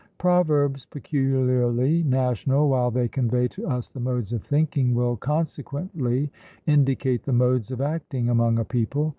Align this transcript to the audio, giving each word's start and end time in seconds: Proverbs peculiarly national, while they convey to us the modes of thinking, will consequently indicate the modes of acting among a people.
Proverbs 0.17 0.87
peculiarly 0.87 2.01
national, 2.01 2.69
while 2.69 2.89
they 2.89 3.07
convey 3.07 3.47
to 3.49 3.67
us 3.67 3.87
the 3.87 3.99
modes 3.99 4.33
of 4.33 4.41
thinking, 4.43 4.95
will 4.95 5.15
consequently 5.15 6.31
indicate 6.65 7.21
the 7.21 7.33
modes 7.33 7.69
of 7.69 7.81
acting 7.81 8.27
among 8.27 8.57
a 8.57 8.65
people. 8.65 9.09